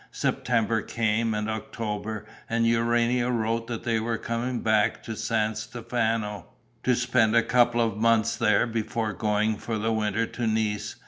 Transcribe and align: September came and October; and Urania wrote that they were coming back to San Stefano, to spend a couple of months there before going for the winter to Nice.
September 0.09 0.81
came 0.81 1.35
and 1.35 1.47
October; 1.47 2.25
and 2.49 2.65
Urania 2.65 3.29
wrote 3.29 3.67
that 3.67 3.83
they 3.83 3.99
were 3.99 4.17
coming 4.17 4.61
back 4.61 5.03
to 5.03 5.15
San 5.15 5.53
Stefano, 5.53 6.47
to 6.81 6.95
spend 6.95 7.35
a 7.35 7.43
couple 7.43 7.81
of 7.81 7.97
months 7.97 8.35
there 8.35 8.65
before 8.65 9.13
going 9.13 9.57
for 9.57 9.77
the 9.77 9.93
winter 9.93 10.25
to 10.25 10.47
Nice. 10.47 10.95